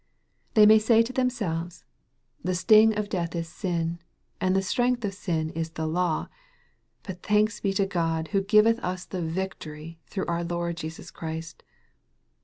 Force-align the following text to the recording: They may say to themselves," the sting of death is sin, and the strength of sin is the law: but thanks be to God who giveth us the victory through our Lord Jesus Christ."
They 0.55 0.65
may 0.65 0.79
say 0.79 1.03
to 1.03 1.13
themselves," 1.13 1.83
the 2.43 2.55
sting 2.55 2.97
of 2.97 3.07
death 3.07 3.35
is 3.35 3.47
sin, 3.47 3.99
and 4.39 4.55
the 4.55 4.63
strength 4.63 5.05
of 5.05 5.13
sin 5.13 5.51
is 5.51 5.69
the 5.69 5.85
law: 5.85 6.27
but 7.03 7.21
thanks 7.21 7.59
be 7.59 7.71
to 7.73 7.85
God 7.85 8.29
who 8.29 8.41
giveth 8.41 8.79
us 8.79 9.05
the 9.05 9.21
victory 9.21 9.99
through 10.07 10.25
our 10.25 10.43
Lord 10.43 10.77
Jesus 10.77 11.11
Christ." 11.11 11.61